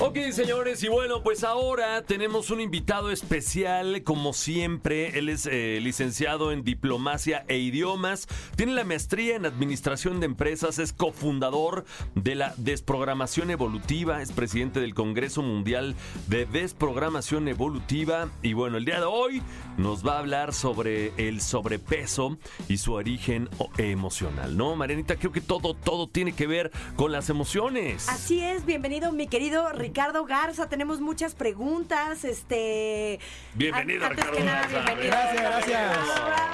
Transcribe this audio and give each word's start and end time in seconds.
Ok, 0.00 0.18
señores, 0.32 0.82
y 0.82 0.88
bueno, 0.88 1.22
pues 1.22 1.44
ahora 1.44 2.02
tenemos 2.02 2.50
un 2.50 2.60
invitado 2.60 3.12
especial, 3.12 4.02
como 4.02 4.32
siempre. 4.32 5.16
Él 5.16 5.28
es 5.28 5.46
eh, 5.46 5.78
licenciado 5.80 6.50
en 6.50 6.64
diplomacia 6.64 7.44
e 7.46 7.58
idiomas, 7.58 8.26
tiene 8.56 8.72
la 8.72 8.82
maestría 8.82 9.36
en 9.36 9.46
administración 9.46 10.18
de 10.18 10.26
empresas, 10.26 10.80
es 10.80 10.92
cofundador 10.92 11.84
de 12.16 12.34
la 12.34 12.54
desprogramación 12.56 13.52
evolutiva, 13.52 14.20
es 14.20 14.32
presidente 14.32 14.80
del 14.80 14.94
Congreso 14.94 15.42
Mundial 15.42 15.94
de 16.26 16.44
Desprogramación 16.44 17.46
Evolutiva. 17.46 18.30
Y 18.42 18.52
bueno, 18.52 18.78
el 18.78 18.84
día 18.84 18.98
de 18.98 19.06
hoy 19.06 19.42
nos 19.76 20.04
va 20.04 20.16
a 20.16 20.18
hablar 20.18 20.54
sobre 20.54 21.12
el 21.18 21.40
sobrepeso 21.40 22.36
y 22.68 22.78
su 22.78 22.94
origen 22.94 23.48
emocional, 23.78 24.56
¿no? 24.56 24.74
Marianita, 24.74 25.14
creo 25.14 25.30
que 25.30 25.40
todo, 25.40 25.74
todo 25.74 26.08
tiene 26.08 26.32
que 26.32 26.48
ver 26.48 26.72
con 26.96 27.12
las 27.12 27.30
emociones. 27.30 28.08
Así 28.08 28.40
es, 28.40 28.66
bienvenido 28.66 29.12
mi 29.12 29.28
querido 29.28 29.64
Ricardo 29.88 30.24
Garza. 30.24 30.66
Tenemos 30.66 31.00
muchas 31.02 31.34
preguntas. 31.34 32.24
Este. 32.24 33.20
Bienvenido, 33.54 34.06
an- 34.06 34.12
antes 34.12 34.24
Ricardo 34.24 34.38
que 34.38 34.44
nada, 34.44 34.60
Garza. 34.62 34.78
bienvenido. 34.94 35.14
Gracias, 35.14 35.42
gracias. 35.42 35.96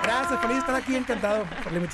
Gracias, 0.03 0.41
feliz 0.41 0.55
de 0.57 0.59
estar 0.61 0.75
aquí, 0.75 0.97
encantado 0.97 1.45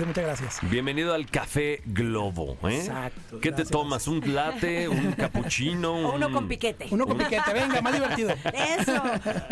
muchas 0.06 0.14
gracias. 0.24 0.58
Bienvenido 0.70 1.12
al 1.12 1.26
Café 1.30 1.82
Globo, 1.84 2.56
¿eh? 2.68 2.76
Exacto, 2.78 3.40
¿Qué 3.40 3.52
te 3.52 3.64
tomas? 3.66 4.08
¿Un 4.08 4.34
latte? 4.34 4.88
¿Un 4.88 5.12
cappuccino? 5.16 5.92
O 5.92 6.14
uno 6.14 6.28
un- 6.28 6.32
con 6.32 6.48
piquete. 6.48 6.86
Uno 6.90 7.06
con 7.06 7.18
piquete, 7.18 7.52
venga, 7.52 7.82
más 7.82 7.92
divertido. 7.92 8.30
Eso. 8.78 9.02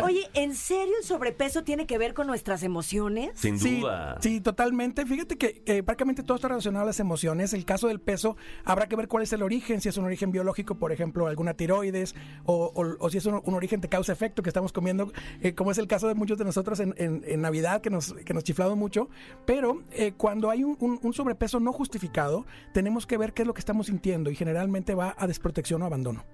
Oye, 0.02 0.28
¿en 0.34 0.54
serio 0.54 0.94
el 0.98 1.04
sobrepeso 1.04 1.64
tiene 1.64 1.86
que 1.86 1.98
ver 1.98 2.14
con 2.14 2.26
nuestras 2.26 2.62
emociones? 2.62 3.32
Sin 3.34 3.58
Sí, 3.60 3.80
duda. 3.80 4.16
sí, 4.22 4.40
totalmente. 4.40 5.04
Fíjate 5.04 5.36
que, 5.36 5.62
que 5.62 5.82
prácticamente 5.82 6.22
todo 6.22 6.36
está 6.36 6.48
relacionado 6.48 6.84
a 6.84 6.86
las 6.86 7.00
emociones. 7.00 7.52
El 7.52 7.64
caso 7.66 7.88
del 7.88 8.00
peso, 8.00 8.36
habrá 8.64 8.86
que 8.88 8.96
ver 8.96 9.06
cuál 9.08 9.22
es 9.24 9.32
el 9.34 9.42
origen, 9.42 9.80
si 9.82 9.90
es 9.90 9.96
un 9.98 10.04
origen 10.06 10.30
biológico, 10.32 10.76
por 10.76 10.90
ejemplo, 10.92 11.26
alguna 11.26 11.52
tiroides, 11.54 11.73
o, 12.44 12.72
o- 12.74 12.96
o 12.98 13.10
si 13.10 13.18
es 13.18 13.26
un, 13.26 13.40
un 13.44 13.54
origen 13.54 13.80
de 13.80 13.88
causa-efecto 13.88 14.42
que 14.42 14.50
estamos 14.50 14.72
comiendo, 14.72 15.12
eh, 15.40 15.54
como 15.54 15.70
es 15.70 15.78
el 15.78 15.86
caso 15.86 16.08
de 16.08 16.14
muchos 16.14 16.38
de 16.38 16.44
nosotros 16.44 16.80
en, 16.80 16.94
en- 16.98 17.22
en 17.26 17.40
Navidad, 17.40 17.80
que 17.80 17.90
nos, 17.90 18.12
que 18.12 18.34
nos 18.34 18.44
chiflamos 18.44 18.76
mucho. 18.76 19.08
Pero 19.46 19.82
eh, 19.92 20.12
cuando 20.16 20.50
hay 20.50 20.64
un, 20.64 20.76
un- 20.80 20.98
un 21.02 21.12
sobrepeso 21.12 21.60
no 21.60 21.72
justificado, 21.72 22.46
tenemos 22.72 23.06
que 23.06 23.16
ver 23.18 23.32
qué 23.32 23.42
es 23.42 23.46
lo 23.48 23.54
que 23.54 23.60
estamos 23.60 23.86
sintiendo 23.86 24.30
y 24.30 24.34
generalmente 24.36 24.94
va 24.94 25.14
a 25.18 25.26
desprotección 25.26 25.82
o 25.82 25.86
abandono. 25.86 26.24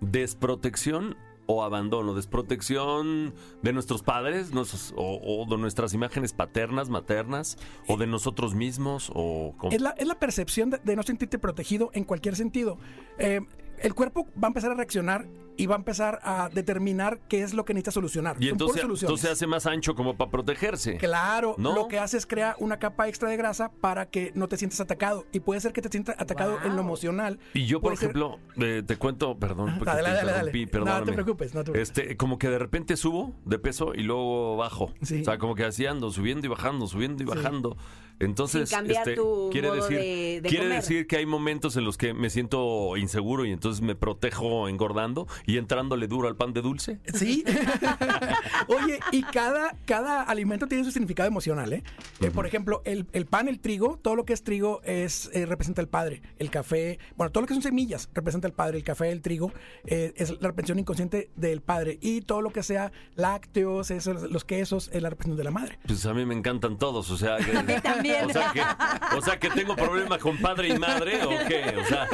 ¿Desprotección 0.00 1.16
o 1.46 1.62
abandono? 1.64 2.14
¿Desprotección 2.14 3.34
de 3.62 3.72
nuestros 3.72 4.02
padres 4.02 4.52
nuestros- 4.52 4.92
o, 4.96 5.20
o 5.22 5.46
de 5.48 5.58
nuestras 5.58 5.94
imágenes 5.94 6.32
paternas, 6.32 6.88
maternas? 6.88 7.56
¿O 7.88 7.96
de 7.96 8.06
nosotros 8.06 8.54
mismos? 8.54 9.10
¿O? 9.14 9.54
Es 9.70 9.80
la, 9.80 9.90
es 9.90 10.06
la 10.06 10.18
percepción 10.18 10.70
de, 10.70 10.78
de 10.84 10.96
no 10.96 11.02
sentirte 11.02 11.38
protegido 11.38 11.90
en 11.94 12.04
cualquier 12.04 12.36
sentido. 12.36 12.78
Eh, 13.18 13.40
el 13.82 13.94
cuerpo 13.94 14.26
va 14.42 14.46
a 14.46 14.50
empezar 14.50 14.70
a 14.70 14.74
reaccionar 14.74 15.26
y 15.56 15.66
va 15.66 15.74
a 15.74 15.78
empezar 15.78 16.20
a 16.22 16.48
determinar 16.52 17.20
qué 17.28 17.42
es 17.42 17.54
lo 17.54 17.64
que 17.64 17.74
necesita 17.74 17.90
solucionar. 17.92 18.36
y 18.40 18.48
entonces, 18.48 18.82
entonces 18.82 19.20
se 19.20 19.28
hace 19.30 19.46
más 19.46 19.66
ancho 19.66 19.94
como 19.94 20.16
para 20.16 20.30
protegerse. 20.30 20.96
Claro, 20.96 21.54
¿No? 21.58 21.74
lo 21.74 21.88
que 21.88 21.98
hace 21.98 22.16
es 22.16 22.26
crear 22.26 22.56
una 22.58 22.78
capa 22.78 23.08
extra 23.08 23.28
de 23.28 23.36
grasa 23.36 23.70
para 23.80 24.06
que 24.06 24.32
no 24.34 24.48
te 24.48 24.56
sientas 24.56 24.80
atacado. 24.80 25.26
Y 25.32 25.40
puede 25.40 25.60
ser 25.60 25.72
que 25.72 25.82
te 25.82 25.88
sientas 25.88 26.16
atacado 26.18 26.58
en 26.64 26.74
lo 26.76 26.80
emocional. 26.82 27.38
Y 27.54 27.66
yo, 27.66 27.80
por 27.80 27.96
ser- 27.96 28.10
ejemplo, 28.10 28.38
eh, 28.56 28.82
te 28.86 28.96
cuento, 28.96 29.38
perdón, 29.38 29.74
porque 29.78 29.84
Dale, 29.94 30.02
te 30.02 30.08
dale, 30.08 30.16
dale, 30.16 30.28
interrumpí, 30.30 30.58
dale. 30.60 30.70
perdóname. 30.72 31.00
No 31.00 31.06
te 31.06 31.12
preocupes, 31.12 31.54
no 31.54 31.64
te 31.64 31.72
preocupes. 31.72 31.98
Este, 31.98 32.16
como 32.16 32.38
que 32.38 32.48
de 32.48 32.58
repente 32.58 32.96
subo 32.96 33.34
de 33.44 33.58
peso 33.58 33.92
y 33.94 34.02
luego 34.02 34.56
bajo. 34.56 34.92
Sí. 35.02 35.20
O 35.20 35.24
sea, 35.24 35.38
como 35.38 35.54
que 35.54 35.64
así 35.64 35.86
ando, 35.86 36.10
subiendo 36.10 36.46
y 36.46 36.50
bajando, 36.50 36.86
subiendo 36.86 37.22
y 37.22 37.26
bajando. 37.26 37.76
Entonces, 38.20 38.68
Sin 38.68 38.78
cambiar 38.78 38.98
este, 39.08 39.14
tu 39.16 39.48
quiere 39.50 39.70
decir, 39.72 39.96
de- 39.98 40.40
de 40.42 40.48
quiere 40.48 40.64
comer. 40.66 40.80
decir 40.82 41.06
que 41.08 41.16
hay 41.16 41.26
momentos 41.26 41.76
en 41.76 41.84
los 41.84 41.96
que 41.96 42.14
me 42.14 42.30
siento 42.30 42.96
inseguro 42.96 43.44
y 43.44 43.50
entonces 43.50 43.82
me 43.82 43.96
protejo 43.96 44.68
engordando 44.68 45.26
y 45.46 45.58
entrándole 45.58 46.06
duro 46.06 46.28
al 46.28 46.36
pan 46.36 46.52
de 46.52 46.62
dulce. 46.62 47.00
Sí. 47.14 47.44
Oye, 48.68 49.00
y 49.10 49.22
cada, 49.22 49.74
cada 49.84 50.22
alimento 50.22 50.66
tiene 50.66 50.84
su 50.84 50.90
significado 50.90 51.28
emocional, 51.28 51.72
¿eh? 51.72 51.82
Eh, 52.20 52.30
por 52.30 52.46
ejemplo, 52.46 52.82
el, 52.84 53.06
el 53.12 53.26
pan, 53.26 53.48
el 53.48 53.60
trigo, 53.60 53.98
todo 54.02 54.16
lo 54.16 54.24
que 54.24 54.32
es 54.32 54.42
trigo 54.44 54.80
es 54.84 55.30
eh, 55.32 55.46
representa 55.46 55.80
el 55.80 55.88
padre. 55.88 56.22
El 56.38 56.50
café, 56.50 56.98
bueno, 57.16 57.30
todo 57.32 57.42
lo 57.42 57.46
que 57.48 57.54
son 57.54 57.62
semillas 57.62 58.08
representa 58.14 58.46
el 58.46 58.54
padre. 58.54 58.78
El 58.78 58.84
café, 58.84 59.10
el 59.10 59.22
trigo, 59.22 59.52
eh, 59.84 60.12
es 60.16 60.30
la 60.30 60.48
representación 60.48 60.78
inconsciente 60.78 61.30
del 61.36 61.60
padre. 61.60 61.98
Y 62.00 62.22
todo 62.22 62.42
lo 62.42 62.50
que 62.50 62.62
sea 62.62 62.92
lácteos, 63.14 63.90
eso, 63.90 64.12
los 64.14 64.44
quesos, 64.44 64.90
es 64.92 65.02
la 65.02 65.10
representación 65.10 65.36
de 65.38 65.44
la 65.44 65.50
madre. 65.50 65.78
Pues 65.86 66.04
a 66.06 66.14
mí 66.14 66.24
me 66.24 66.34
encantan 66.34 66.78
todos, 66.78 67.10
o 67.10 67.16
sea, 67.16 67.36
que, 67.38 67.80
también. 67.80 68.26
O 68.26 68.32
sea, 68.32 68.52
que, 68.52 68.62
o 69.16 69.22
sea 69.22 69.38
que 69.38 69.50
tengo 69.50 69.74
problemas 69.76 70.18
con 70.18 70.38
padre 70.38 70.68
y 70.68 70.78
madre, 70.78 71.24
¿o 71.24 71.30
qué? 71.48 71.74
O 71.78 71.84
sea, 71.86 72.06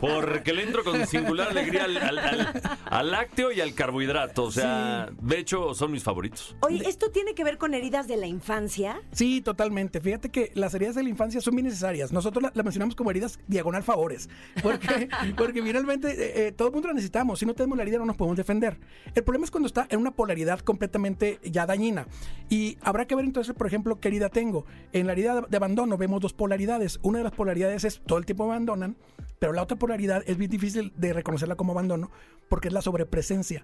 porque 0.00 0.52
le 0.52 0.62
entro 0.64 0.84
con 0.84 1.06
singular 1.06 1.48
alegría 1.50 1.84
al, 1.84 1.96
al- 1.96 2.18
al- 2.18 2.62
al 2.84 3.10
lácteo 3.10 3.52
y 3.52 3.60
al 3.60 3.74
carbohidrato, 3.74 4.44
o 4.44 4.50
sea, 4.50 5.08
de 5.20 5.38
hecho 5.38 5.74
son 5.74 5.92
mis 5.92 6.02
favoritos. 6.02 6.56
Oye, 6.60 6.88
¿esto 6.88 7.10
tiene 7.10 7.34
que 7.34 7.44
ver 7.44 7.58
con 7.58 7.74
heridas 7.74 8.08
de 8.08 8.16
la 8.16 8.26
infancia? 8.26 9.00
Sí, 9.12 9.40
totalmente. 9.40 10.00
Fíjate 10.00 10.30
que 10.30 10.50
las 10.54 10.74
heridas 10.74 10.94
de 10.94 11.02
la 11.02 11.08
infancia 11.08 11.40
son 11.40 11.54
bien 11.54 11.66
necesarias. 11.66 12.12
Nosotros 12.12 12.42
las 12.42 12.56
la 12.56 12.62
mencionamos 12.62 12.94
como 12.94 13.10
heridas 13.10 13.38
diagonal 13.46 13.82
favores. 13.82 14.28
Porque, 14.62 15.08
porque 15.36 15.62
finalmente 15.62 16.10
eh, 16.10 16.48
eh, 16.48 16.52
todo 16.52 16.68
el 16.68 16.74
mundo 16.74 16.88
las 16.88 16.96
necesitamos. 16.96 17.38
Si 17.38 17.46
no 17.46 17.54
tenemos 17.54 17.76
la 17.76 17.82
herida 17.82 17.98
no 17.98 18.06
nos 18.06 18.16
podemos 18.16 18.36
defender. 18.36 18.78
El 19.14 19.24
problema 19.24 19.44
es 19.44 19.50
cuando 19.50 19.66
está 19.66 19.86
en 19.90 20.00
una 20.00 20.10
polaridad 20.10 20.60
completamente 20.60 21.38
ya 21.44 21.66
dañina. 21.66 22.06
Y 22.48 22.78
habrá 22.82 23.06
que 23.06 23.14
ver 23.14 23.24
entonces, 23.24 23.54
por 23.54 23.66
ejemplo, 23.66 24.00
qué 24.00 24.08
herida 24.08 24.28
tengo. 24.28 24.66
En 24.92 25.06
la 25.06 25.12
herida 25.12 25.42
de 25.42 25.56
abandono 25.56 25.96
vemos 25.96 26.20
dos 26.20 26.32
polaridades. 26.32 26.98
Una 27.02 27.18
de 27.18 27.24
las 27.24 27.32
polaridades 27.32 27.84
es 27.84 28.00
todo 28.06 28.18
el 28.18 28.26
tiempo 28.26 28.46
me 28.46 28.52
abandonan, 28.52 28.96
pero 29.38 29.52
la 29.52 29.62
otra 29.62 29.78
polaridad 29.78 30.22
es 30.26 30.36
bien 30.36 30.50
difícil 30.50 30.92
de 30.96 31.12
reconocerla 31.12 31.56
como 31.56 31.72
abandono 31.72 32.10
porque 32.56 32.68
es 32.68 32.72
la 32.74 32.80
sobrepresencia 32.80 33.62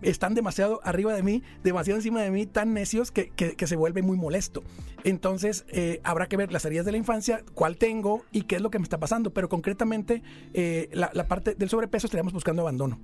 están 0.00 0.34
demasiado 0.34 0.80
arriba 0.84 1.12
de 1.12 1.22
mí, 1.24 1.42
demasiado 1.64 1.98
encima 1.98 2.22
de 2.22 2.30
mí, 2.30 2.46
tan 2.46 2.72
necios 2.72 3.10
que, 3.12 3.30
que- 3.30 3.54
que 3.56 3.66
se 3.68 3.74
vuelve 3.76 4.02
muy 4.02 4.16
molesto. 4.16 4.62
Entonces, 5.04 5.64
eh, 5.68 6.00
habrá 6.04 6.26
que 6.26 6.36
ver 6.36 6.52
las 6.52 6.64
heridas 6.64 6.84
de 6.86 6.90
la 6.92 6.98
infancia, 6.98 7.44
cuál 7.54 7.76
tengo 7.78 8.24
y 8.32 8.42
qué 8.42 8.56
es 8.56 8.62
lo 8.62 8.70
que 8.70 8.78
me 8.80 8.82
está 8.84 8.98
pasando. 8.98 9.32
Pero 9.32 9.48
concretamente, 9.48 10.22
eh, 10.54 10.88
la, 10.92 11.10
la 11.14 11.26
parte 11.28 11.54
del 11.54 11.68
sobrepeso 11.68 12.06
estaríamos 12.08 12.32
buscando 12.32 12.62
abandono 12.62 13.00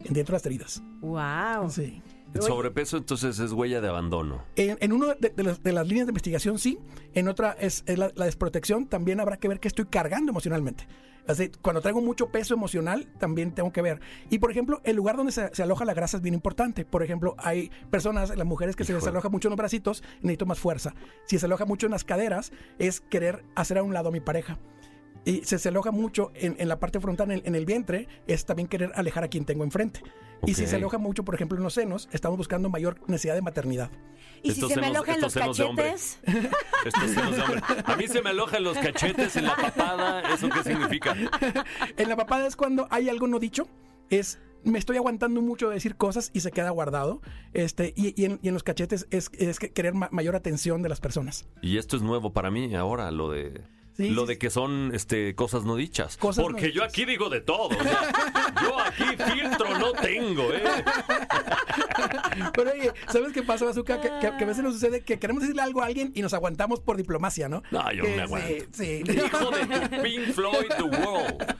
dentro 0.00 0.32
de 0.32 0.32
las 0.32 0.44
heridas. 0.46 0.82
¡Wow! 1.00 1.70
Sí. 1.70 2.02
El 2.34 2.42
sobrepeso 2.42 2.96
entonces 2.96 3.38
es 3.38 3.52
huella 3.52 3.80
de 3.80 3.88
abandono. 3.88 4.42
En, 4.56 4.76
en 4.80 4.92
una 4.92 5.14
de, 5.14 5.30
de 5.30 5.42
las, 5.42 5.62
de 5.62 5.72
las 5.72 5.86
líneas 5.86 6.06
de 6.06 6.10
investigación, 6.10 6.58
sí. 6.58 6.78
En 7.14 7.28
otra 7.28 7.56
es, 7.58 7.84
es 7.86 7.96
la, 7.96 8.10
la 8.14 8.24
desprotección. 8.24 8.86
También 8.86 9.20
habrá 9.20 9.36
que 9.36 9.48
ver 9.48 9.60
qué 9.60 9.68
estoy 9.68 9.86
cargando 9.86 10.30
emocionalmente. 10.32 10.86
Así, 11.26 11.50
cuando 11.62 11.80
traigo 11.80 12.02
mucho 12.02 12.28
peso 12.28 12.52
emocional, 12.52 13.06
también 13.18 13.52
tengo 13.52 13.72
que 13.72 13.80
ver. 13.80 14.00
Y 14.28 14.40
por 14.40 14.50
ejemplo, 14.50 14.82
el 14.84 14.96
lugar 14.96 15.16
donde 15.16 15.32
se, 15.32 15.54
se 15.54 15.62
aloja 15.62 15.86
la 15.86 15.94
grasa 15.94 16.18
es 16.18 16.22
bien 16.22 16.34
importante. 16.34 16.84
Por 16.84 17.02
ejemplo, 17.02 17.34
hay 17.38 17.70
personas, 17.90 18.36
las 18.36 18.46
mujeres 18.46 18.76
que 18.76 18.84
se 18.84 18.92
les 18.92 19.06
aloja 19.06 19.30
mucho 19.30 19.48
en 19.48 19.52
los 19.52 19.56
bracitos, 19.56 20.02
necesito 20.20 20.44
más 20.44 20.58
fuerza. 20.58 20.94
Si 21.26 21.38
se 21.38 21.46
aloja 21.46 21.64
mucho 21.64 21.86
en 21.86 21.92
las 21.92 22.04
caderas, 22.04 22.52
es 22.78 23.00
querer 23.00 23.42
hacer 23.54 23.78
a 23.78 23.82
un 23.82 23.94
lado 23.94 24.10
a 24.10 24.12
mi 24.12 24.20
pareja. 24.20 24.58
Y 25.24 25.42
si 25.44 25.58
se 25.58 25.68
aloja 25.70 25.90
mucho 25.90 26.30
en, 26.34 26.56
en 26.58 26.68
la 26.68 26.78
parte 26.78 27.00
frontal, 27.00 27.30
en 27.30 27.38
el, 27.38 27.42
en 27.46 27.54
el 27.54 27.64
vientre, 27.64 28.08
es 28.26 28.44
también 28.44 28.68
querer 28.68 28.92
alejar 28.94 29.24
a 29.24 29.28
quien 29.28 29.44
tengo 29.44 29.64
enfrente. 29.64 30.02
Y 30.46 30.52
si 30.54 30.66
se 30.66 30.76
aloja 30.76 30.98
mucho, 30.98 31.24
por 31.24 31.34
ejemplo, 31.34 31.56
en 31.56 31.64
los 31.64 31.72
senos, 31.72 32.08
estamos 32.12 32.36
buscando 32.36 32.68
mayor 32.68 33.00
necesidad 33.06 33.34
de 33.34 33.40
maternidad. 33.40 33.90
¿Y 34.42 34.48
si 34.50 34.60
Estos 34.60 34.72
se 34.72 34.80
me 34.80 34.88
senos- 34.88 34.96
alojan 35.08 35.20
los 35.22 35.34
cachetes? 35.34 36.18
Estos 36.84 37.10
senos 37.10 37.36
de 37.36 37.42
hombre. 37.42 37.60
A 37.86 37.96
mí 37.96 38.06
se 38.08 38.20
me 38.20 38.30
alojan 38.30 38.62
los 38.62 38.76
cachetes 38.76 39.36
en 39.36 39.46
la 39.46 39.56
papada, 39.56 40.34
¿eso 40.34 40.48
qué 40.50 40.62
significa? 40.62 41.14
En 41.96 42.08
la 42.10 42.16
papada 42.16 42.46
es 42.46 42.56
cuando 42.56 42.86
hay 42.90 43.08
algo 43.08 43.26
no 43.26 43.38
dicho, 43.38 43.66
es 44.10 44.38
me 44.64 44.78
estoy 44.78 44.96
aguantando 44.96 45.40
mucho 45.42 45.68
de 45.68 45.74
decir 45.74 45.96
cosas 45.96 46.30
y 46.34 46.40
se 46.40 46.50
queda 46.50 46.70
guardado. 46.70 47.20
Este, 47.54 47.92
y, 47.96 48.20
y 48.20 48.24
en, 48.26 48.38
y 48.42 48.48
en 48.48 48.54
los 48.54 48.62
cachetes 48.62 49.06
es, 49.10 49.30
es 49.38 49.58
que 49.58 49.70
querer 49.72 49.94
ma- 49.94 50.08
mayor 50.10 50.36
atención 50.36 50.82
de 50.82 50.88
las 50.90 51.00
personas. 51.00 51.46
Y 51.62 51.76
esto 51.78 51.96
es 51.96 52.02
nuevo 52.02 52.32
para 52.32 52.50
mí 52.50 52.74
ahora, 52.74 53.10
lo 53.10 53.30
de 53.30 53.62
Sí, 53.96 54.10
lo 54.10 54.22
sí, 54.22 54.28
de 54.28 54.38
que 54.38 54.50
son 54.50 54.90
este 54.92 55.34
cosas 55.36 55.64
no 55.64 55.76
dichas. 55.76 56.16
Cosas 56.16 56.38
no 56.44 56.50
Porque 56.50 56.72
yo 56.72 56.82
aquí 56.82 57.04
digo 57.04 57.30
de 57.30 57.40
todo. 57.40 57.68
o 57.68 57.82
sea, 57.82 58.12
yo 58.62 58.80
aquí 58.80 59.04
filtro 59.32 59.78
no 59.78 59.92
tengo, 59.92 60.52
¿eh? 60.52 60.62
Pero 62.54 62.72
oye, 62.72 62.92
¿sabes 63.08 63.32
qué 63.32 63.42
pasa, 63.42 63.64
Bazooka? 63.64 64.00
Que, 64.00 64.08
que- 64.20 64.36
que 64.36 64.44
a 64.44 64.46
veces 64.46 64.64
nos 64.64 64.74
sucede 64.74 65.02
que 65.02 65.18
queremos 65.18 65.42
decirle 65.42 65.62
algo 65.62 65.80
a 65.82 65.86
alguien 65.86 66.10
y 66.14 66.22
nos 66.22 66.34
aguantamos 66.34 66.80
por 66.80 66.96
diplomacia, 66.96 67.48
¿no? 67.48 67.62
No, 67.70 67.92
yo 67.92 68.02
Que 68.02 68.08
me 68.10 68.14
sí, 68.16 68.20
aguanto. 68.22 68.64
Sí, 68.72 69.02
Hijo 69.06 69.50
de 69.50 69.66
tu 69.88 70.02
Pink 70.02 70.32
Floyd, 70.32 70.66
The 70.76 70.82
World. 70.82 71.56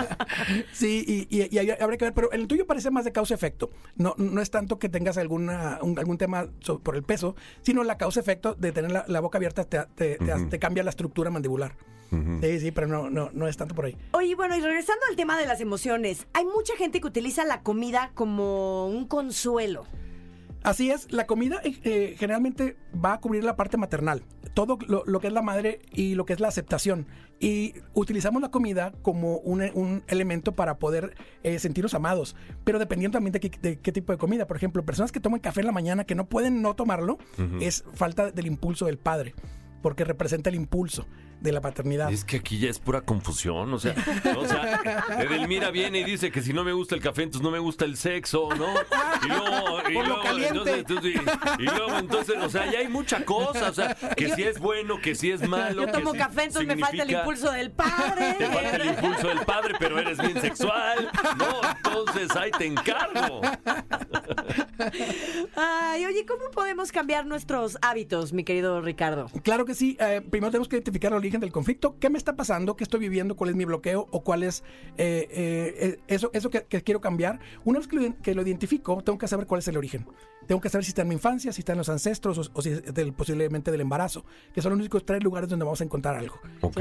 Sí, 0.73 1.27
y, 1.29 1.37
y- 1.41 1.47
y 1.55 1.69
habrá 1.71 1.97
que 1.97 2.05
ver, 2.05 2.13
pero 2.13 2.31
el 2.31 2.47
tuyo 2.47 2.65
parece 2.65 2.91
más 2.91 3.05
de 3.05 3.11
causa-efecto. 3.11 3.71
No, 3.95 4.13
no 4.17 4.41
es 4.41 4.49
tanto 4.51 4.79
que 4.79 4.89
tengas 4.89 5.17
alguna, 5.17 5.79
un- 5.81 5.97
algún 5.99 6.17
tema 6.17 6.47
por 6.83 6.95
el 6.95 7.03
peso, 7.03 7.35
sino 7.61 7.83
la 7.83 7.97
causa-efecto 7.97 8.55
de 8.55 8.71
tener 8.71 8.91
la, 8.91 9.05
la 9.07 9.19
boca 9.19 9.37
abierta 9.37 9.63
te, 9.63 9.79
te- 9.95 10.17
te- 10.17 10.45
te 10.49 10.59
cambia 10.59 10.83
la 10.83 10.89
estructura 10.91 11.29
mandibular. 11.29 11.75
Sí, 12.41 12.59
sí, 12.59 12.71
pero 12.71 12.87
no, 12.87 13.09
no, 13.09 13.29
no 13.31 13.47
es 13.47 13.55
tanto 13.55 13.73
por 13.73 13.85
ahí. 13.85 13.95
Oye, 14.11 14.35
bueno, 14.35 14.57
y 14.57 14.59
regresando 14.59 15.01
al 15.09 15.15
tema 15.15 15.39
de 15.39 15.45
las 15.45 15.61
emociones, 15.61 16.27
hay 16.33 16.43
mucha 16.43 16.75
gente 16.75 16.99
que 16.99 17.07
utiliza 17.07 17.45
la 17.45 17.61
comida 17.61 18.11
como 18.15 18.87
un 18.87 19.07
consuelo. 19.07 19.85
Así 20.63 20.91
es, 20.91 21.11
la 21.11 21.25
comida 21.25 21.59
eh, 21.63 21.79
eh, 21.83 22.15
generalmente 22.19 22.77
va 22.93 23.13
a 23.13 23.19
cubrir 23.19 23.43
la 23.43 23.55
parte 23.55 23.77
maternal, 23.77 24.23
todo 24.53 24.77
lo, 24.87 25.03
lo 25.07 25.19
que 25.19 25.27
es 25.27 25.33
la 25.33 25.41
madre 25.41 25.81
y 25.91 26.13
lo 26.13 26.25
que 26.25 26.33
es 26.33 26.39
la 26.39 26.49
aceptación. 26.49 27.07
Y 27.39 27.73
utilizamos 27.95 28.43
la 28.43 28.51
comida 28.51 28.93
como 29.01 29.37
un, 29.37 29.63
un 29.73 30.03
elemento 30.07 30.51
para 30.51 30.77
poder 30.77 31.15
eh, 31.41 31.57
sentirnos 31.57 31.95
amados, 31.95 32.35
pero 32.63 32.77
dependiendo 32.77 33.15
también 33.15 33.33
de 33.33 33.39
qué, 33.39 33.49
de 33.59 33.79
qué 33.79 33.91
tipo 33.91 34.11
de 34.11 34.19
comida. 34.19 34.45
Por 34.45 34.55
ejemplo, 34.55 34.85
personas 34.85 35.11
que 35.11 35.19
toman 35.19 35.39
café 35.39 35.61
en 35.61 35.65
la 35.65 35.71
mañana 35.71 36.03
que 36.03 36.13
no 36.13 36.29
pueden 36.29 36.61
no 36.61 36.75
tomarlo, 36.75 37.17
es 37.59 37.83
falta 37.95 38.29
del 38.29 38.45
impulso 38.45 38.85
del 38.85 38.99
padre, 38.99 39.33
porque 39.81 40.03
representa 40.03 40.51
el 40.51 40.55
impulso 40.55 41.07
de 41.41 41.51
la 41.51 41.59
paternidad. 41.61 42.11
Es 42.11 42.23
que 42.23 42.37
aquí 42.37 42.59
ya 42.59 42.69
es 42.69 42.79
pura 42.79 43.01
confusión, 43.01 43.73
o 43.73 43.79
sea, 43.79 43.95
o 44.37 44.45
sea, 44.47 44.79
Edelmira 45.19 45.71
viene 45.71 45.99
y 45.99 46.03
dice 46.03 46.31
que 46.31 46.41
si 46.41 46.53
no 46.53 46.63
me 46.63 46.71
gusta 46.73 46.95
el 46.95 47.01
café, 47.01 47.23
entonces 47.23 47.41
no 47.43 47.51
me 47.51 47.59
gusta 47.59 47.83
el 47.85 47.97
sexo, 47.97 48.49
¿no? 48.55 48.67
Y 49.23 49.27
luego, 49.27 49.79
y 49.89 49.93
Por 49.93 50.07
lo 50.07 50.15
luego, 50.15 50.21
caliente. 50.23 50.49
entonces, 50.77 50.77
entonces, 50.77 51.15
y, 51.59 51.63
y 51.63 51.65
luego, 51.65 51.97
entonces, 51.97 52.35
o 52.41 52.49
sea, 52.49 52.71
ya 52.71 52.79
hay 52.79 52.87
mucha 52.87 53.25
cosa, 53.25 53.69
o 53.69 53.73
sea, 53.73 53.95
que 54.15 54.29
si 54.35 54.43
es 54.43 54.59
bueno, 54.59 54.99
que 55.01 55.15
si 55.15 55.31
es 55.31 55.47
malo. 55.47 55.81
Yo 55.81 55.85
que 55.87 55.91
tomo 55.93 56.11
si 56.11 56.17
café, 56.19 56.43
entonces 56.43 56.67
me 56.67 56.77
falta 56.77 57.03
el 57.03 57.11
impulso 57.11 57.51
del 57.51 57.71
padre. 57.71 58.35
Te 58.37 58.45
falta 58.47 58.75
el 58.77 58.85
impulso 58.89 59.27
del 59.27 59.39
padre, 59.39 59.73
pero 59.79 59.99
eres 59.99 60.17
bien 60.19 60.39
sexual. 60.39 61.09
No, 61.37 61.61
entonces 61.75 62.35
ahí 62.35 62.51
te 62.51 62.65
encargo. 62.65 63.41
Ay, 65.55 66.05
oye, 66.05 66.25
¿cómo 66.25 66.49
podemos 66.51 66.91
cambiar 66.91 67.25
nuestros 67.25 67.77
hábitos, 67.81 68.33
mi 68.33 68.43
querido 68.43 68.81
Ricardo? 68.81 69.27
Claro 69.43 69.65
que 69.65 69.75
sí. 69.75 69.97
eh, 69.99 70.21
primero 70.29 70.51
tenemos 70.51 70.67
que 70.67 70.75
identificar 70.77 71.13
origen 71.31 71.41
del 71.41 71.51
conflicto. 71.51 71.97
¿Qué 71.97 72.09
me 72.09 72.17
está 72.17 72.35
pasando? 72.35 72.75
¿Qué 72.75 72.83
estoy 72.83 72.99
viviendo? 72.99 73.35
¿Cuál 73.35 73.51
es 73.51 73.55
mi 73.55 73.63
bloqueo? 73.63 74.07
¿O 74.11 74.21
cuál 74.21 74.43
es 74.43 74.63
eh, 74.97 75.27
eh, 75.31 75.73
eh, 75.79 75.99
eso, 76.07 76.29
eso 76.33 76.49
que, 76.49 76.63
que 76.65 76.81
quiero 76.81 76.99
cambiar? 76.99 77.39
Una 77.63 77.79
vez 77.79 77.87
que 77.87 77.95
lo, 77.95 78.21
que 78.21 78.35
lo 78.35 78.41
identifico, 78.41 79.01
tengo 79.01 79.17
que 79.17 79.27
saber 79.27 79.47
cuál 79.47 79.59
es 79.59 79.67
el 79.69 79.77
origen. 79.77 80.05
Tengo 80.47 80.59
que 80.59 80.69
saber 80.69 80.83
si 80.83 80.89
está 80.89 81.03
en 81.03 81.07
mi 81.07 81.13
infancia, 81.15 81.53
si 81.53 81.61
está 81.61 81.71
en 81.71 81.77
los 81.77 81.87
ancestros 81.87 82.37
o, 82.37 82.51
o 82.53 82.61
si 82.61 82.71
es 82.71 82.93
del, 82.93 83.13
posiblemente 83.13 83.71
del 83.71 83.81
embarazo, 83.81 84.25
que 84.53 84.61
son 84.61 84.71
los 84.71 84.79
únicos 84.79 85.05
tres 85.05 85.23
lugares 85.23 85.49
donde 85.49 85.63
vamos 85.63 85.79
a 85.79 85.83
encontrar 85.85 86.17
algo. 86.17 86.35
Ok. 86.61 86.77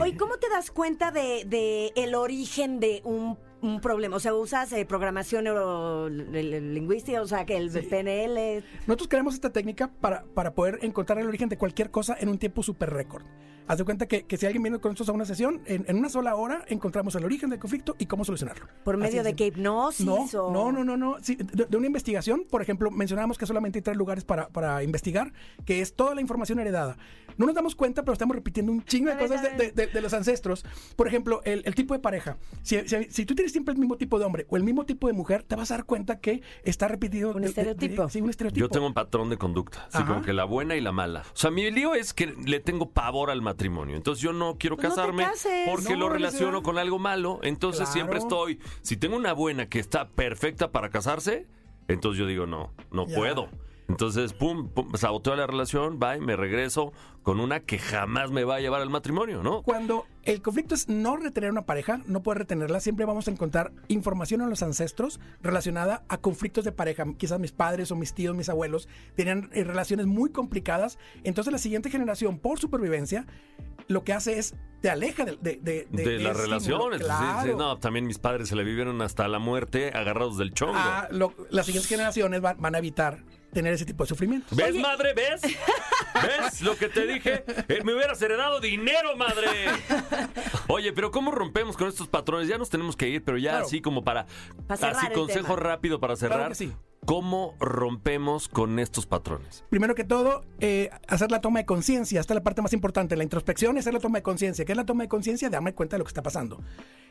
Oye, 0.00 0.16
¿cómo 0.16 0.36
te 0.38 0.48
das 0.48 0.70
cuenta 0.72 1.12
de, 1.12 1.44
de 1.46 1.92
el 1.94 2.16
origen 2.16 2.80
de 2.80 3.02
un, 3.04 3.38
un 3.60 3.80
problema? 3.80 4.16
O 4.16 4.20
sea, 4.20 4.34
usas 4.34 4.72
eh, 4.72 4.84
programación 4.84 5.44
neurolingüística, 5.44 7.22
o 7.22 7.26
sea, 7.26 7.46
que 7.46 7.56
el 7.56 7.70
PNL. 7.70 8.64
Nosotros 8.86 9.08
creamos 9.08 9.34
esta 9.34 9.50
técnica 9.50 9.92
para, 10.00 10.24
para 10.34 10.54
poder 10.54 10.80
encontrar 10.82 11.18
el 11.20 11.28
origen 11.28 11.48
de 11.48 11.58
cualquier 11.58 11.90
cosa 11.90 12.16
en 12.18 12.28
un 12.28 12.38
tiempo 12.38 12.64
súper 12.64 12.90
récord. 12.90 13.24
Haz 13.68 13.78
de 13.78 13.84
cuenta 13.84 14.06
que, 14.06 14.24
que 14.24 14.36
si 14.36 14.46
alguien 14.46 14.62
viene 14.62 14.78
con 14.78 14.90
nosotros 14.92 15.08
a 15.08 15.12
una 15.12 15.24
sesión, 15.24 15.60
en, 15.66 15.84
en 15.88 15.96
una 15.96 16.08
sola 16.08 16.34
hora 16.34 16.64
encontramos 16.68 17.14
el 17.14 17.24
origen 17.24 17.48
del 17.50 17.58
conflicto 17.58 17.94
y 17.98 18.06
cómo 18.06 18.24
solucionarlo. 18.24 18.66
¿Por 18.84 18.96
Así 18.96 19.02
medio 19.02 19.22
de 19.22 19.30
simple. 19.30 19.36
qué 19.36 19.46
hipnosis? 19.58 20.04
No, 20.06 20.14
o... 20.14 20.52
no, 20.52 20.72
no, 20.72 20.84
no, 20.84 20.96
no. 20.96 21.16
Sí, 21.22 21.36
de, 21.36 21.66
de 21.66 21.76
una 21.76 21.86
investigación, 21.86 22.44
por 22.50 22.60
ejemplo, 22.62 22.90
mencionábamos 22.90 23.38
que 23.38 23.46
solamente 23.46 23.78
hay 23.78 23.82
tres 23.82 23.96
lugares 23.96 24.24
para, 24.24 24.48
para 24.48 24.82
investigar, 24.82 25.32
que 25.64 25.80
es 25.80 25.94
toda 25.94 26.14
la 26.14 26.20
información 26.20 26.58
heredada. 26.58 26.96
No 27.38 27.46
nos 27.46 27.54
damos 27.54 27.74
cuenta, 27.74 28.02
pero 28.02 28.12
estamos 28.12 28.36
repitiendo 28.36 28.72
un 28.72 28.84
chingo 28.84 29.10
de 29.10 29.16
cosas 29.16 29.42
de, 29.42 29.50
de- 29.50 29.72
de- 29.72 29.86
de 29.86 30.00
los 30.02 30.12
ancestros. 30.12 30.64
Por 30.96 31.08
ejemplo, 31.08 31.40
el, 31.44 31.62
el 31.64 31.74
tipo 31.74 31.94
de 31.94 32.00
pareja. 32.00 32.36
Si, 32.62 32.78
si- 32.88 33.04
si 33.10 33.24
tú 33.24 33.34
tienes 33.34 33.52
siempre 33.52 33.72
el 33.72 33.78
mismo 33.80 33.96
tipo 33.96 34.18
de 34.18 34.24
hombre 34.26 34.46
o 34.50 34.56
el 34.56 34.64
mismo 34.64 34.84
tipo 34.84 35.06
de 35.06 35.14
mujer, 35.14 35.42
te 35.44 35.56
vas 35.56 35.70
a 35.70 35.76
dar 35.76 35.84
cuenta 35.86 36.18
que 36.20 36.42
está 36.64 36.88
repetido. 36.88 37.30
Un 37.30 37.36
de- 37.36 37.40
de- 37.42 37.48
estereotipo. 37.48 38.04
de- 38.04 38.10
sí, 38.10 38.20
un 38.20 38.28
estereotipo. 38.28 38.60
Yo 38.60 38.68
tengo 38.68 38.86
un 38.86 38.92
patrón 38.94 39.30
de 39.30 39.38
conducta, 39.38 39.86
así 39.92 40.02
como 40.04 40.20
que 40.22 40.32
la 40.34 40.44
buena 40.44 40.76
y 40.76 40.80
la 40.82 40.92
mala. 40.92 41.20
O 41.32 41.36
sea, 41.36 41.50
mi 41.50 41.70
lío 41.70 41.94
es 41.94 42.12
que 42.12 42.26
le 42.26 42.60
tengo 42.60 42.90
pavor 42.90 43.30
al 43.30 43.38
matrimonio. 43.40 43.51
Entonces 43.96 44.22
yo 44.22 44.32
no 44.32 44.56
quiero 44.58 44.76
Pues 44.76 44.88
no 44.88 44.94
casarme 44.94 45.24
cases. 45.24 45.68
porque 45.68 45.90
No, 45.94 45.98
lo 46.00 46.06
no 46.08 46.12
relaciono 46.14 46.62
con 46.62 46.78
algo 46.78 46.98
malo. 46.98 47.40
Entonces 47.42 47.80
Claro. 47.80 47.92
siempre 47.92 48.18
estoy, 48.18 48.58
si 48.82 48.96
tengo 48.96 49.16
una 49.16 49.32
buena 49.32 49.68
que 49.68 49.78
está 49.78 50.08
perfecta 50.08 50.70
para 50.72 50.90
casarse, 50.90 51.46
entonces 51.88 52.18
yo 52.18 52.26
digo, 52.26 52.46
no, 52.46 52.72
no 52.90 53.06
Ya. 53.06 53.16
puedo. 53.16 53.48
Entonces, 53.92 54.32
pum, 54.32 54.68
pum, 54.68 54.92
saboteo 54.94 55.36
la 55.36 55.46
relación, 55.46 55.98
bye, 55.98 56.18
me 56.18 56.34
regreso 56.34 56.92
con 57.22 57.38
una 57.40 57.60
que 57.60 57.78
jamás 57.78 58.30
me 58.30 58.42
va 58.44 58.56
a 58.56 58.60
llevar 58.60 58.80
al 58.80 58.90
matrimonio, 58.90 59.42
¿no? 59.42 59.62
Cuando 59.62 60.06
el 60.24 60.40
conflicto 60.42 60.74
es 60.74 60.88
no 60.88 61.16
retener 61.16 61.50
una 61.50 61.66
pareja, 61.66 62.00
no 62.06 62.22
poder 62.22 62.38
retenerla, 62.38 62.80
siempre 62.80 63.04
vamos 63.04 63.28
a 63.28 63.30
encontrar 63.30 63.70
información 63.88 64.40
en 64.40 64.50
los 64.50 64.62
ancestros 64.62 65.20
relacionada 65.42 66.04
a 66.08 66.16
conflictos 66.18 66.64
de 66.64 66.72
pareja. 66.72 67.04
Quizás 67.16 67.38
mis 67.38 67.52
padres 67.52 67.90
o 67.92 67.96
mis 67.96 68.14
tíos, 68.14 68.34
mis 68.34 68.48
abuelos 68.48 68.88
tenían 69.14 69.50
eh, 69.52 69.62
relaciones 69.62 70.06
muy 70.06 70.30
complicadas. 70.30 70.98
Entonces 71.22 71.52
la 71.52 71.58
siguiente 71.58 71.90
generación, 71.90 72.38
por 72.38 72.58
supervivencia, 72.58 73.26
lo 73.88 74.04
que 74.04 74.12
hace 74.14 74.38
es 74.38 74.54
te 74.80 74.90
aleja 74.90 75.24
de, 75.24 75.36
de, 75.36 76.18
las 76.18 76.36
relaciones. 76.36 77.02
estímulo. 77.02 77.18
sí, 77.18 77.24
sí, 77.38 77.44
Claro. 77.44 77.56
no, 77.56 77.78
también 77.78 78.06
mis 78.06 78.18
padres 78.18 78.48
se 78.48 78.56
le 78.56 78.64
vivieron 78.64 79.00
hasta 79.02 79.28
la 79.28 79.38
muerte 79.38 79.92
agarrados 79.94 80.38
del 80.38 80.52
chongo. 80.54 80.72
Ah, 80.76 81.06
lo- 81.12 81.34
las 81.50 81.66
siguientes 81.66 81.88
generaciones 81.88 82.40
van, 82.40 82.60
van 82.60 82.74
a 82.74 82.78
evitar 82.78 83.22
tener 83.52 83.72
ese 83.74 83.84
tipo 83.84 84.04
de 84.04 84.08
sufrimientos. 84.08 84.56
¿Ves, 84.56 84.70
Oye. 84.72 84.80
madre? 84.80 85.12
¿Ves? 85.14 85.40
¿Ves 85.42 86.60
lo 86.62 86.76
que 86.76 86.88
te 86.88 87.06
dije? 87.06 87.44
Eh, 87.68 87.80
me 87.84 87.94
hubieras 87.94 88.20
heredado 88.22 88.60
dinero, 88.60 89.16
madre. 89.16 89.48
Oye, 90.68 90.92
pero 90.92 91.10
¿cómo 91.10 91.30
rompemos 91.30 91.76
con 91.76 91.88
estos 91.88 92.08
patrones? 92.08 92.48
Ya 92.48 92.58
nos 92.58 92.70
tenemos 92.70 92.96
que 92.96 93.08
ir, 93.08 93.22
pero 93.24 93.38
ya 93.38 93.50
Claro. 93.52 93.66
así 93.66 93.80
como 93.80 94.02
para... 94.04 94.26
Para 94.66 94.90
así 94.90 95.06
el 95.06 95.12
consejo 95.12 95.54
tema. 95.54 95.60
rápido 95.60 96.00
para 96.00 96.16
cerrar. 96.16 96.38
Claro 96.38 96.50
que 96.50 96.54
sí. 96.56 96.72
¿Cómo 97.04 97.56
rompemos 97.58 98.46
con 98.48 98.78
estos 98.78 99.06
patrones? 99.06 99.64
Primero 99.70 99.96
que 99.96 100.04
todo, 100.04 100.44
eh, 100.60 100.88
hacer 101.08 101.32
la 101.32 101.40
toma 101.40 101.58
de 101.58 101.66
conciencia. 101.66 102.20
Esta 102.20 102.32
es 102.32 102.36
la 102.36 102.44
parte 102.44 102.62
más 102.62 102.72
importante. 102.72 103.16
La 103.16 103.24
introspección 103.24 103.76
es 103.76 103.82
hacer 103.82 103.94
la 103.94 103.98
toma 103.98 104.18
de 104.18 104.22
conciencia. 104.22 104.64
¿Qué 104.64 104.70
es 104.70 104.76
la 104.76 104.86
toma 104.86 105.02
de 105.02 105.08
conciencia? 105.08 105.50
Darme 105.50 105.74
cuenta 105.74 105.96
de 105.96 105.98
lo 105.98 106.04
que 106.04 106.10
está 106.10 106.22
pasando. 106.22 106.62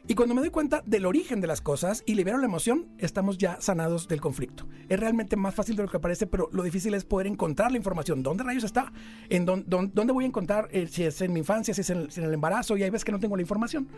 Y 0.08 0.16
cuando 0.16 0.34
me 0.34 0.40
doy 0.40 0.50
cuenta 0.50 0.82
del 0.86 1.06
origen 1.06 1.42
de 1.42 1.48
las 1.48 1.60
cosas 1.60 2.04
y 2.06 2.16
libero 2.16 2.38
la 2.38 2.46
emoción, 2.46 2.88
estamos 3.00 3.38
ya 3.38 3.60
sanados 3.60 4.08
del 4.08 4.22
conflicto. 4.22 4.66
Es 4.88 4.98
realmente 4.98 5.36
más 5.36 5.56
fácil 5.56 5.76
de 5.76 5.84
lo 5.84 5.90
que 5.90 6.00
parece, 6.00 6.26
pero 6.26 6.48
lo 6.54 6.64
difícil 6.64 6.94
es 6.94 7.04
poder 7.04 7.28
encontrar 7.28 7.70
la 7.72 7.78
información. 7.78 8.24
¿Dónde 8.24 8.46
rayos 8.46 8.64
está? 8.64 8.94
¿En 9.28 9.46
dónde, 9.46 10.14
voy 10.14 10.24
a 10.24 10.28
encontrar 10.28 10.70
eh, 10.72 10.88
si 10.88 11.04
es 11.04 11.20
en 11.20 11.34
mi 11.34 11.40
infancia, 11.42 11.74
si 11.74 11.82
es 11.82 11.90
en 11.90 12.08
el 12.16 12.34
embarazo? 12.34 12.78
Y 12.78 12.84
hay 12.84 12.90
veces 12.90 13.04
que 13.04 13.12
no 13.12 13.20
tengo 13.20 13.36
la 13.36 13.42
información. 13.42 13.90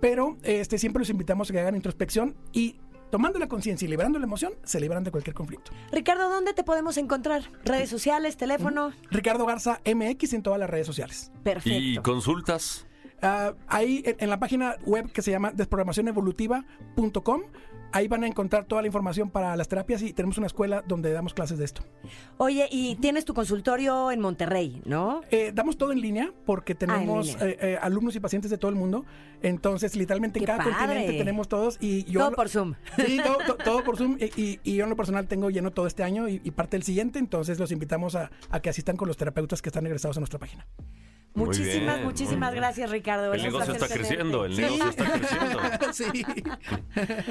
Pero 0.00 0.38
este, 0.44 0.78
siempre 0.78 1.00
los 1.00 1.10
invitamos 1.10 1.50
a 1.50 1.52
que 1.52 1.60
hagan 1.60 1.76
introspección 1.76 2.36
y 2.54 2.80
tomando 3.12 3.38
la 3.38 3.46
conciencia 3.46 3.84
y 3.84 3.90
liberando 3.90 4.18
la 4.18 4.24
emoción, 4.24 4.54
se 4.64 4.80
liberan 4.80 5.04
de 5.04 5.10
cualquier 5.10 5.34
conflicto. 5.34 5.70
Ricardo, 5.92 6.30
¿dónde 6.30 6.54
te 6.54 6.64
podemos 6.64 6.96
encontrar? 6.96 7.42
¿Redes 7.62 7.90
sociales, 7.90 8.38
teléfono? 8.38 8.94
Ricardo 9.10 9.44
Garza 9.44 9.82
MX 9.84 10.32
en 10.32 10.42
todas 10.42 10.58
las 10.58 10.70
redes 10.70 10.86
sociales. 10.86 11.30
Perfecto. 11.44 11.78
¿Y 11.78 11.98
consultas? 11.98 12.86
Ah, 13.20 13.52
ahí 13.68 14.02
en, 14.06 14.16
en 14.18 14.30
la 14.30 14.40
página 14.40 14.76
web 14.86 15.12
que 15.12 15.20
se 15.20 15.30
llama 15.30 15.52
desprogramacionevolutiva.com, 15.52 17.42
ahí 17.92 18.08
van 18.08 18.24
a 18.24 18.26
encontrar 18.26 18.64
toda 18.64 18.82
la 18.82 18.88
información 18.88 19.30
para 19.30 19.54
las 19.56 19.68
terapias 19.68 20.02
y 20.02 20.12
tenemos 20.12 20.38
una 20.38 20.46
escuela 20.46 20.82
donde 20.86 21.12
damos 21.12 21.34
clases 21.34 21.58
de 21.58 21.64
esto. 21.64 21.82
Oye, 22.38 22.68
y 22.70 22.96
tienes 22.96 23.24
tu 23.24 23.34
consultorio 23.34 24.10
en 24.10 24.20
Monterrey, 24.20 24.82
¿no? 24.84 25.20
Eh, 25.30 25.52
damos 25.54 25.76
todo 25.78 25.92
en 25.92 26.00
línea 26.00 26.32
porque 26.46 26.74
tenemos 26.74 27.26
línea. 27.28 27.46
eh, 27.46 27.58
eh, 27.60 27.78
alumnos 27.80 28.16
y 28.16 28.20
pacientes 28.20 28.50
de 28.50 28.58
todo 28.58 28.70
el 28.70 28.76
mundo. 28.76 29.04
Entonces, 29.42 29.96
literalmente 29.96 30.38
en 30.38 30.42
¡Qué 30.44 30.46
cada 30.46 30.58
padre! 30.64 30.76
continente 30.78 31.12
tenemos 31.18 31.48
todos 31.48 31.76
y 31.80 32.04
yo... 32.04 32.20
Todo 32.20 32.32
por 32.32 32.48
Zoom. 32.48 32.74
Sí, 33.04 33.20
todo, 33.24 33.38
to- 33.46 33.56
todo 33.56 33.84
por 33.84 33.96
Zoom. 33.96 34.16
Y, 34.20 34.40
y- 34.40 34.60
y 34.62 34.76
yo 34.76 34.84
en 34.84 34.90
lo 34.90 34.96
personal 34.96 35.26
tengo 35.26 35.50
lleno 35.50 35.70
todo 35.72 35.86
este 35.86 36.02
año 36.04 36.28
y, 36.28 36.40
y 36.44 36.50
parte 36.52 36.76
del 36.76 36.84
siguiente. 36.84 37.18
Entonces, 37.18 37.58
los 37.58 37.72
invitamos 37.72 38.14
a, 38.14 38.30
a 38.50 38.60
que 38.60 38.70
asistan 38.70 38.96
con 38.96 39.08
los 39.08 39.16
terapeutas 39.16 39.60
que 39.62 39.68
están 39.68 39.84
egresados 39.86 40.16
a 40.16 40.20
nuestra 40.20 40.38
página. 40.38 40.66
Muchísimas, 41.34 41.94
bien, 41.96 42.04
muchísimas 42.06 42.54
gracias, 42.54 42.90
Ricardo. 42.90 43.32
El 43.32 43.42
negocio 43.42 43.72
está 43.72 43.86
tenerte. 43.88 44.08
creciendo, 44.08 44.44
el 44.44 44.54
Sí. 44.54 44.60
negocio 44.62 44.88
está 44.90 45.12
creciendo. 45.12 45.60
sí. 45.92 46.24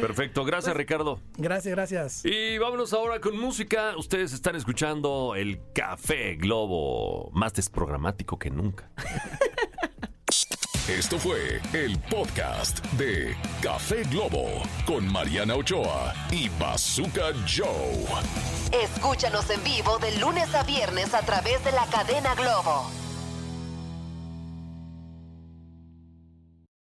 Perfecto, 0.01 0.43
gracias 0.43 0.75
Ricardo. 0.75 1.19
Gracias, 1.37 1.73
gracias. 1.75 2.25
Y 2.25 2.57
vámonos 2.57 2.93
ahora 2.93 3.19
con 3.19 3.39
música. 3.39 3.95
Ustedes 3.97 4.33
están 4.33 4.55
escuchando 4.55 5.35
el 5.35 5.59
Café 5.73 6.35
Globo, 6.35 7.29
más 7.33 7.53
desprogramático 7.53 8.39
que 8.39 8.49
nunca. 8.49 8.89
Esto 10.89 11.19
fue 11.19 11.61
el 11.73 11.97
podcast 11.99 12.83
de 12.93 13.35
Café 13.61 14.03
Globo 14.09 14.63
con 14.85 15.09
Mariana 15.09 15.55
Ochoa 15.55 16.13
y 16.31 16.49
Bazooka 16.59 17.31
Joe. 17.47 18.03
Escúchanos 18.83 19.49
en 19.51 19.63
vivo 19.63 19.99
de 19.99 20.17
lunes 20.17 20.53
a 20.55 20.63
viernes 20.63 21.13
a 21.13 21.21
través 21.21 21.63
de 21.63 21.71
la 21.71 21.85
cadena 21.85 22.33
Globo. 22.35 22.89